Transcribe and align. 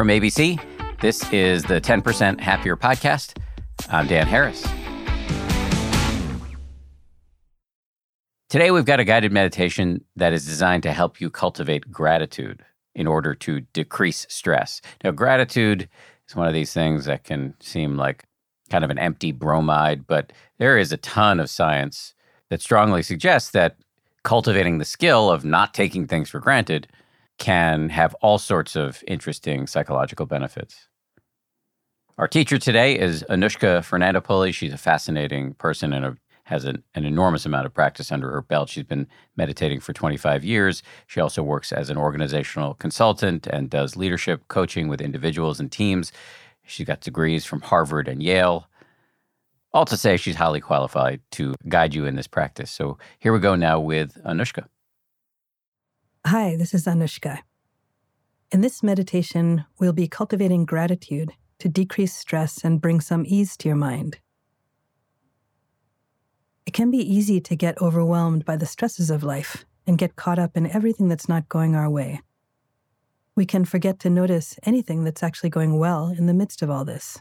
From 0.00 0.08
ABC, 0.08 0.58
this 1.02 1.30
is 1.30 1.62
the 1.62 1.78
10% 1.78 2.40
Happier 2.40 2.74
Podcast. 2.74 3.36
I'm 3.90 4.06
Dan 4.06 4.26
Harris. 4.26 4.66
Today, 8.48 8.70
we've 8.70 8.86
got 8.86 8.98
a 8.98 9.04
guided 9.04 9.30
meditation 9.30 10.02
that 10.16 10.32
is 10.32 10.46
designed 10.46 10.84
to 10.84 10.92
help 10.92 11.20
you 11.20 11.28
cultivate 11.28 11.92
gratitude 11.92 12.64
in 12.94 13.06
order 13.06 13.34
to 13.34 13.60
decrease 13.74 14.26
stress. 14.30 14.80
Now, 15.04 15.10
gratitude 15.10 15.86
is 16.26 16.34
one 16.34 16.48
of 16.48 16.54
these 16.54 16.72
things 16.72 17.04
that 17.04 17.24
can 17.24 17.52
seem 17.60 17.98
like 17.98 18.24
kind 18.70 18.84
of 18.84 18.88
an 18.88 18.98
empty 18.98 19.32
bromide, 19.32 20.06
but 20.06 20.32
there 20.56 20.78
is 20.78 20.92
a 20.92 20.96
ton 20.96 21.38
of 21.38 21.50
science 21.50 22.14
that 22.48 22.62
strongly 22.62 23.02
suggests 23.02 23.50
that 23.50 23.76
cultivating 24.22 24.78
the 24.78 24.86
skill 24.86 25.30
of 25.30 25.44
not 25.44 25.74
taking 25.74 26.06
things 26.06 26.30
for 26.30 26.40
granted 26.40 26.88
can 27.40 27.88
have 27.88 28.14
all 28.20 28.38
sorts 28.38 28.76
of 28.76 29.02
interesting 29.08 29.66
psychological 29.66 30.26
benefits. 30.26 30.86
Our 32.18 32.28
teacher 32.28 32.58
today 32.58 32.98
is 32.98 33.24
Anushka 33.30 33.80
Fernandopulle. 33.80 34.54
She's 34.54 34.74
a 34.74 34.78
fascinating 34.78 35.54
person 35.54 35.94
and 35.94 36.04
a, 36.04 36.16
has 36.44 36.66
an, 36.66 36.84
an 36.94 37.06
enormous 37.06 37.46
amount 37.46 37.64
of 37.64 37.72
practice 37.72 38.12
under 38.12 38.30
her 38.30 38.42
belt. 38.42 38.68
She's 38.68 38.84
been 38.84 39.08
meditating 39.36 39.80
for 39.80 39.94
25 39.94 40.44
years. 40.44 40.82
She 41.06 41.18
also 41.18 41.42
works 41.42 41.72
as 41.72 41.88
an 41.88 41.96
organizational 41.96 42.74
consultant 42.74 43.46
and 43.46 43.70
does 43.70 43.96
leadership 43.96 44.46
coaching 44.48 44.88
with 44.88 45.00
individuals 45.00 45.58
and 45.58 45.72
teams. 45.72 46.12
She's 46.66 46.86
got 46.86 47.00
degrees 47.00 47.46
from 47.46 47.62
Harvard 47.62 48.06
and 48.06 48.22
Yale. 48.22 48.68
All 49.72 49.86
to 49.86 49.96
say, 49.96 50.18
she's 50.18 50.36
highly 50.36 50.60
qualified 50.60 51.22
to 51.32 51.54
guide 51.68 51.94
you 51.94 52.04
in 52.04 52.16
this 52.16 52.26
practice. 52.26 52.70
So 52.70 52.98
here 53.18 53.32
we 53.32 53.38
go 53.38 53.54
now 53.54 53.80
with 53.80 54.22
Anushka. 54.24 54.66
Hi, 56.26 56.54
this 56.54 56.74
is 56.74 56.84
Anushka. 56.84 57.38
In 58.52 58.60
this 58.60 58.82
meditation, 58.82 59.64
we'll 59.78 59.94
be 59.94 60.06
cultivating 60.06 60.66
gratitude 60.66 61.32
to 61.58 61.68
decrease 61.68 62.14
stress 62.14 62.62
and 62.62 62.80
bring 62.80 63.00
some 63.00 63.24
ease 63.26 63.56
to 63.56 63.68
your 63.68 63.76
mind. 63.76 64.18
It 66.66 66.74
can 66.74 66.90
be 66.90 66.98
easy 66.98 67.40
to 67.40 67.56
get 67.56 67.80
overwhelmed 67.80 68.44
by 68.44 68.56
the 68.56 68.66
stresses 68.66 69.10
of 69.10 69.24
life 69.24 69.64
and 69.86 69.96
get 69.96 70.16
caught 70.16 70.38
up 70.38 70.58
in 70.58 70.70
everything 70.70 71.08
that's 71.08 71.28
not 71.28 71.48
going 71.48 71.74
our 71.74 71.88
way. 71.88 72.20
We 73.34 73.46
can 73.46 73.64
forget 73.64 73.98
to 74.00 74.10
notice 74.10 74.58
anything 74.62 75.04
that's 75.04 75.22
actually 75.22 75.50
going 75.50 75.78
well 75.78 76.08
in 76.16 76.26
the 76.26 76.34
midst 76.34 76.60
of 76.60 76.68
all 76.68 76.84
this. 76.84 77.18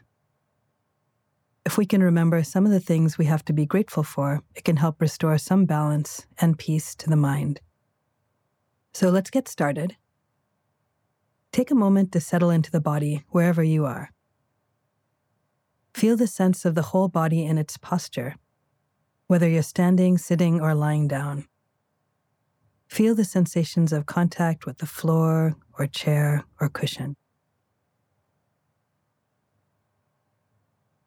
If 1.65 1.77
we 1.77 1.85
can 1.85 2.03
remember 2.03 2.43
some 2.43 2.65
of 2.65 2.71
the 2.73 2.81
things 2.81 3.17
we 3.17 3.25
have 3.25 3.45
to 3.45 3.53
be 3.53 3.65
grateful 3.65 4.03
for, 4.03 4.43
it 4.55 4.65
can 4.65 4.75
help 4.75 4.99
restore 4.99 5.37
some 5.37 5.63
balance 5.63 6.27
and 6.37 6.59
peace 6.59 6.93
to 6.95 7.09
the 7.09 7.15
mind. 7.15 7.61
So 8.93 9.09
let's 9.09 9.29
get 9.29 9.47
started. 9.47 9.95
Take 11.51 11.71
a 11.71 11.75
moment 11.75 12.11
to 12.11 12.19
settle 12.19 12.49
into 12.49 12.71
the 12.71 12.81
body 12.81 13.23
wherever 13.29 13.63
you 13.63 13.85
are. 13.85 14.11
Feel 15.93 16.15
the 16.15 16.27
sense 16.27 16.65
of 16.65 16.75
the 16.75 16.81
whole 16.81 17.07
body 17.07 17.45
in 17.45 17.57
its 17.57 17.77
posture, 17.77 18.35
whether 19.27 19.49
you're 19.49 19.63
standing, 19.63 20.17
sitting, 20.17 20.61
or 20.61 20.75
lying 20.75 21.07
down. 21.07 21.47
Feel 22.87 23.15
the 23.15 23.25
sensations 23.25 23.93
of 23.93 24.05
contact 24.05 24.65
with 24.65 24.79
the 24.79 24.85
floor 24.85 25.55
or 25.77 25.87
chair 25.87 26.45
or 26.59 26.69
cushion. 26.69 27.15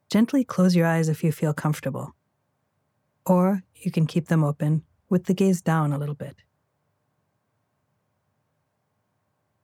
Gently 0.09 0.43
close 0.43 0.75
your 0.75 0.85
eyes 0.85 1.09
if 1.09 1.23
you 1.23 1.31
feel 1.31 1.53
comfortable, 1.53 2.13
or 3.25 3.63
you 3.73 3.91
can 3.91 4.05
keep 4.05 4.27
them 4.27 4.43
open 4.43 4.83
with 5.09 5.25
the 5.25 5.33
gaze 5.33 5.61
down 5.61 5.91
a 5.91 5.97
little 5.97 6.15
bit. 6.15 6.35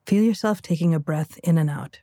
Feel 0.10 0.24
yourself 0.24 0.64
taking 0.64 0.96
a 0.96 1.00
breath 1.00 1.38
in 1.44 1.60
and 1.60 1.70
out. 1.70 2.00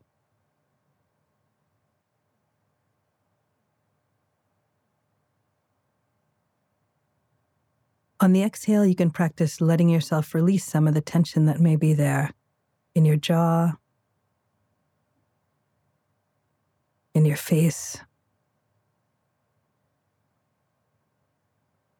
On 8.20 8.32
the 8.32 8.44
exhale, 8.44 8.86
you 8.86 8.94
can 8.94 9.10
practice 9.10 9.60
letting 9.60 9.88
yourself 9.88 10.36
release 10.36 10.64
some 10.64 10.86
of 10.86 10.94
the 10.94 11.00
tension 11.00 11.46
that 11.46 11.58
may 11.58 11.74
be 11.74 11.94
there 11.94 12.30
in 12.94 13.04
your 13.04 13.16
jaw, 13.16 13.72
in 17.12 17.24
your 17.24 17.36
face, 17.36 17.98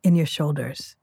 in 0.05 0.15
your 0.15 0.25
shoulders. 0.25 0.94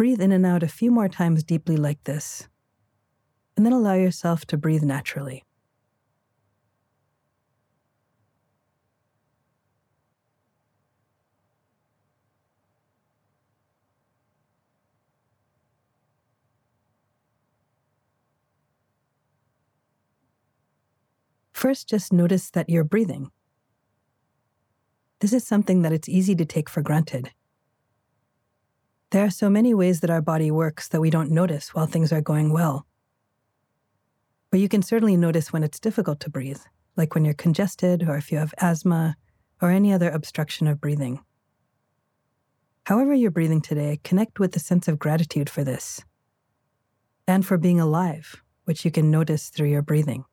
Breathe 0.00 0.22
in 0.22 0.32
and 0.32 0.46
out 0.46 0.62
a 0.62 0.66
few 0.66 0.90
more 0.90 1.10
times 1.10 1.44
deeply 1.44 1.76
like 1.76 2.02
this, 2.04 2.48
and 3.54 3.66
then 3.66 3.74
allow 3.74 3.92
yourself 3.92 4.46
to 4.46 4.56
breathe 4.56 4.82
naturally. 4.82 5.44
First, 21.52 21.90
just 21.90 22.10
notice 22.10 22.48
that 22.52 22.70
you're 22.70 22.84
breathing. 22.84 23.30
This 25.18 25.34
is 25.34 25.46
something 25.46 25.82
that 25.82 25.92
it's 25.92 26.08
easy 26.08 26.34
to 26.36 26.46
take 26.46 26.70
for 26.70 26.80
granted. 26.80 27.32
There 29.10 29.24
are 29.24 29.30
so 29.30 29.50
many 29.50 29.74
ways 29.74 30.00
that 30.00 30.10
our 30.10 30.22
body 30.22 30.52
works 30.52 30.86
that 30.88 31.00
we 31.00 31.10
don't 31.10 31.32
notice 31.32 31.74
while 31.74 31.86
things 31.86 32.12
are 32.12 32.20
going 32.20 32.52
well. 32.52 32.86
But 34.52 34.60
you 34.60 34.68
can 34.68 34.82
certainly 34.82 35.16
notice 35.16 35.52
when 35.52 35.64
it's 35.64 35.80
difficult 35.80 36.20
to 36.20 36.30
breathe, 36.30 36.60
like 36.96 37.14
when 37.14 37.24
you're 37.24 37.34
congested 37.34 38.04
or 38.04 38.16
if 38.16 38.30
you 38.30 38.38
have 38.38 38.54
asthma 38.58 39.16
or 39.60 39.70
any 39.70 39.92
other 39.92 40.10
obstruction 40.10 40.68
of 40.68 40.80
breathing. 40.80 41.24
However, 42.86 43.12
you're 43.12 43.32
breathing 43.32 43.60
today, 43.60 43.98
connect 44.04 44.38
with 44.38 44.52
the 44.52 44.60
sense 44.60 44.86
of 44.86 44.98
gratitude 44.98 45.50
for 45.50 45.64
this 45.64 46.04
and 47.26 47.44
for 47.44 47.58
being 47.58 47.80
alive, 47.80 48.42
which 48.64 48.84
you 48.84 48.92
can 48.92 49.10
notice 49.10 49.48
through 49.48 49.68
your 49.68 49.82
breathing. 49.82 50.24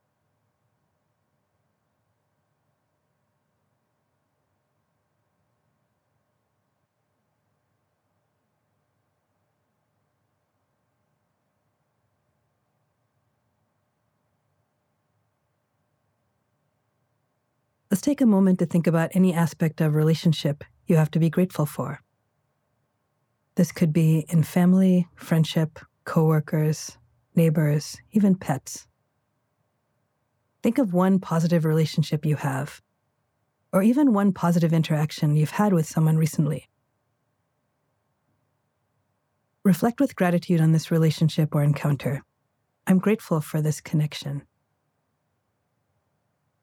Let's 17.89 18.01
take 18.01 18.19
a 18.19 18.25
moment 18.25 18.59
to 18.59 18.65
think 18.65 18.85
about 18.85 19.11
any 19.13 19.33
aspect 19.33 19.79
of 19.79 19.95
relationship 19.95 20.65
you 20.87 20.97
have 20.97 21.09
to 21.11 21.19
be 21.19 21.29
grateful 21.29 21.65
for. 21.65 22.01
This 23.55 23.71
could 23.71 23.93
be 23.93 24.25
in 24.27 24.43
family, 24.43 25.07
friendship, 25.15 25.79
coworkers, 26.03 26.97
neighbors, 27.33 27.97
even 28.11 28.35
pets. 28.35 28.87
Think 30.63 30.79
of 30.79 30.93
one 30.93 31.19
positive 31.19 31.63
relationship 31.63 32.25
you 32.25 32.35
have, 32.35 32.81
or 33.71 33.83
even 33.83 34.11
one 34.11 34.33
positive 34.33 34.73
interaction 34.73 35.37
you've 35.37 35.51
had 35.51 35.71
with 35.71 35.87
someone 35.87 36.17
recently. 36.17 36.67
Reflect 39.63 40.01
with 40.01 40.15
gratitude 40.15 40.59
on 40.59 40.73
this 40.73 40.91
relationship 40.91 41.55
or 41.55 41.63
encounter. 41.63 42.21
I'm 42.85 42.99
grateful 42.99 43.39
for 43.39 43.61
this 43.61 43.79
connection. 43.79 44.43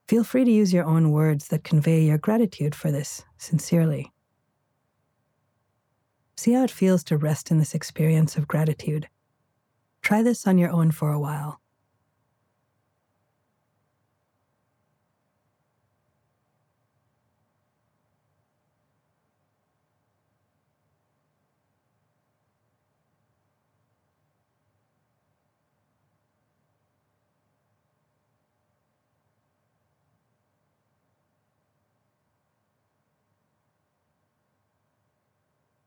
Feel 0.07 0.23
free 0.23 0.45
to 0.45 0.51
use 0.51 0.71
your 0.71 0.85
own 0.85 1.11
words 1.11 1.47
that 1.47 1.63
convey 1.63 2.03
your 2.03 2.19
gratitude 2.19 2.75
for 2.75 2.91
this 2.91 3.23
sincerely. 3.39 4.11
See 6.37 6.53
how 6.53 6.63
it 6.63 6.69
feels 6.69 7.03
to 7.05 7.17
rest 7.17 7.49
in 7.49 7.57
this 7.57 7.73
experience 7.73 8.37
of 8.37 8.47
gratitude. 8.47 9.07
Try 10.03 10.21
this 10.21 10.45
on 10.45 10.59
your 10.59 10.69
own 10.69 10.91
for 10.91 11.11
a 11.11 11.19
while. 11.19 11.59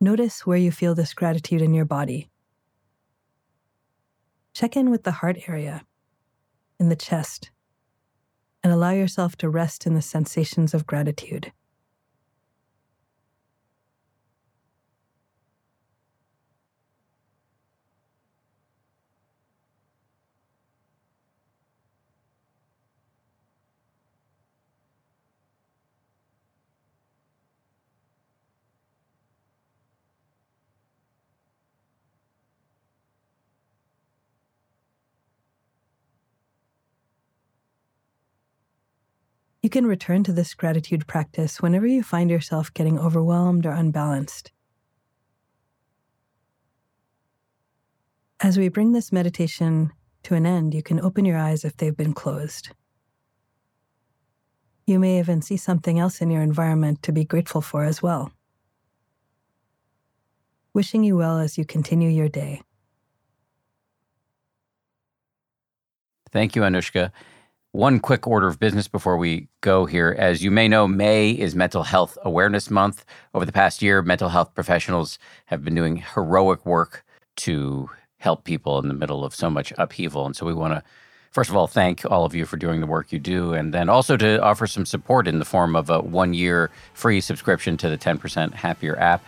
Notice 0.01 0.47
where 0.47 0.57
you 0.57 0.71
feel 0.71 0.95
this 0.95 1.13
gratitude 1.13 1.61
in 1.61 1.75
your 1.75 1.85
body. 1.85 2.29
Check 4.55 4.77
in 4.77 4.91
with 4.91 5.03
the 5.03 5.11
heart 5.11 5.39
area, 5.49 5.85
in 6.79 6.89
the 6.89 6.97
chest, 6.97 7.51
and 8.63 8.73
allow 8.73 8.91
yourself 8.91 9.35
to 9.37 9.49
rest 9.49 9.87
in 9.87 9.95
the 9.95 10.03
sensations 10.03 10.73
of 10.73 10.87
gratitude. 10.87 11.53
You 39.63 39.71
can 39.71 39.87
return 39.87 40.23
to 40.25 40.33
this 40.33 40.55
gratitude 40.55 41.07
practice 41.07 41.61
whenever 41.61 41.87
you 41.87 42.03
find 42.03 42.31
yourself 42.31 42.73
getting 42.73 42.99
overwhelmed 42.99 43.67
or 43.67 43.73
unbalanced. 43.73 44.53
As 48.41 48.57
we 48.57 48.69
bring 48.69 48.93
this 48.93 49.11
meditation 49.11 49.91
to 50.23 50.37
an 50.37 50.47
end, 50.47 50.75
you 50.75 50.83
can 50.83 51.01
open 51.01 51.25
your 51.25 51.37
eyes 51.37 51.65
if 51.65 51.77
they've 51.77 51.97
been 51.97 52.13
closed. 52.13 52.71
You 54.87 55.01
may 55.01 55.19
even 55.19 55.43
see 55.43 55.57
something 55.57 55.99
else 55.99 56.21
in 56.21 56.31
your 56.31 56.43
environment 56.43 57.03
to 57.03 57.13
be 57.13 57.25
grateful 57.25 57.61
for 57.61 57.83
as 57.85 58.01
well. 58.01 58.31
Wishing 60.73 61.03
you 61.03 61.17
well 61.17 61.39
as 61.39 61.59
you 61.59 61.65
continue 61.65 62.09
your 62.09 62.29
day. 62.29 62.63
Thank 66.31 66.55
you, 66.55 66.63
Anushka. 66.63 67.11
One 67.73 68.01
quick 68.01 68.27
order 68.27 68.47
of 68.47 68.59
business 68.59 68.89
before 68.89 69.19
we 69.19 69.47
go 69.61 69.85
here. 69.85 70.17
As 70.19 70.43
you 70.43 70.51
may 70.51 70.69
know, 70.69 70.89
May 70.89 71.33
is 71.33 71.55
Mental 71.55 71.83
Health 71.83 72.17
Awareness 72.23 72.71
Month. 72.71 73.05
Over 73.35 73.45
the 73.45 73.53
past 73.53 73.83
year, 73.83 74.01
mental 74.01 74.31
health 74.31 74.55
professionals 74.55 75.19
have 75.45 75.63
been 75.63 75.75
doing 75.75 75.99
heroic 75.99 76.65
work 76.65 77.05
to 77.37 77.91
help 78.17 78.45
people 78.45 78.79
in 78.79 78.89
the 78.89 78.95
middle 78.95 79.23
of 79.23 79.35
so 79.35 79.51
much 79.51 79.75
upheaval. 79.77 80.25
And 80.25 80.35
so 80.35 80.47
we 80.47 80.55
want 80.55 80.73
to, 80.73 80.83
first 81.31 81.51
of 81.51 81.57
all, 81.57 81.67
thank 81.67 82.11
all 82.11 82.25
of 82.25 82.35
you 82.35 82.47
for 82.47 82.57
doing 82.57 82.81
the 82.81 82.87
work 82.87 83.13
you 83.13 83.19
do, 83.19 83.53
and 83.53 83.75
then 83.75 83.91
also 83.91 84.17
to 84.17 84.43
offer 84.43 84.67
some 84.67 84.87
support 84.87 85.29
in 85.29 85.39
the 85.39 85.45
form 85.45 85.77
of 85.77 85.91
a 85.91 86.01
one 86.01 86.33
year 86.33 86.71
free 86.95 87.21
subscription 87.21 87.77
to 87.77 87.91
the 87.91 87.99
10% 87.99 88.55
Happier 88.55 88.99
app. 88.99 89.23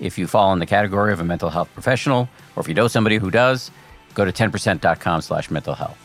If 0.00 0.18
you 0.18 0.26
fall 0.26 0.52
in 0.52 0.58
the 0.58 0.66
category 0.66 1.12
of 1.12 1.20
a 1.20 1.24
mental 1.24 1.48
health 1.48 1.70
professional, 1.74 2.28
or 2.56 2.60
if 2.60 2.66
you 2.66 2.74
know 2.74 2.88
somebody 2.88 3.18
who 3.18 3.30
does, 3.30 3.70
go 4.14 4.24
to 4.24 4.32
10%.com 4.32 5.20
slash 5.20 5.48
mental 5.48 5.74
health. 5.74 6.03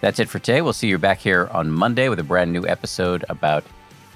That's 0.00 0.18
it 0.18 0.28
for 0.28 0.38
today. 0.38 0.60
We'll 0.60 0.72
see 0.72 0.88
you 0.88 0.98
back 0.98 1.18
here 1.18 1.48
on 1.52 1.70
Monday 1.70 2.08
with 2.08 2.18
a 2.18 2.24
brand 2.24 2.52
new 2.52 2.66
episode 2.66 3.24
about 3.28 3.64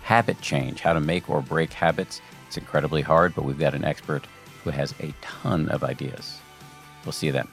habit 0.03 0.41
change, 0.41 0.81
how 0.81 0.93
to 0.93 1.01
make 1.01 1.31
or 1.31 1.41
break 1.41 1.73
habits. 1.73 2.21
It's 2.47 2.57
incredibly 2.57 3.03
hard, 3.03 3.35
but 3.35 3.45
we've 3.45 3.59
got 3.59 3.75
an 3.75 3.85
expert 3.85 4.27
who 4.63 4.71
has 4.71 4.95
a 5.01 5.15
ton 5.23 5.69
of 5.69 5.83
ideas. 5.83 6.39
We'll 7.05 7.13
see 7.13 7.27
you 7.27 7.33
then. 7.33 7.49